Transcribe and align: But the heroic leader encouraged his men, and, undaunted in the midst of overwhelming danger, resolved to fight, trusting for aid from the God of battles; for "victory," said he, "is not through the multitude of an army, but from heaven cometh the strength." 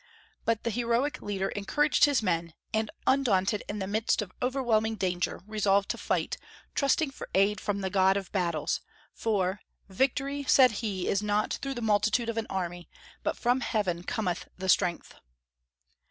But 0.45 0.63
the 0.63 0.71
heroic 0.71 1.21
leader 1.21 1.49
encouraged 1.49 2.05
his 2.05 2.23
men, 2.23 2.55
and, 2.73 2.89
undaunted 3.05 3.61
in 3.69 3.77
the 3.77 3.85
midst 3.85 4.23
of 4.23 4.31
overwhelming 4.41 4.95
danger, 4.95 5.43
resolved 5.45 5.89
to 5.89 5.97
fight, 5.99 6.37
trusting 6.73 7.11
for 7.11 7.29
aid 7.35 7.61
from 7.61 7.81
the 7.81 7.89
God 7.91 8.17
of 8.17 8.31
battles; 8.31 8.81
for 9.13 9.61
"victory," 9.89 10.43
said 10.45 10.71
he, 10.81 11.07
"is 11.07 11.21
not 11.21 11.59
through 11.61 11.75
the 11.75 11.83
multitude 11.83 12.29
of 12.29 12.37
an 12.39 12.47
army, 12.49 12.89
but 13.21 13.37
from 13.37 13.59
heaven 13.59 14.01
cometh 14.01 14.47
the 14.57 14.69
strength." 14.69 15.13